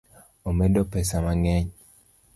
Omedo 0.49 0.81
pesa 0.91 1.17
mang'eny 1.25 1.67